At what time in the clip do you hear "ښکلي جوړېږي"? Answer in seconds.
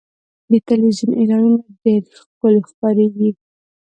2.17-3.29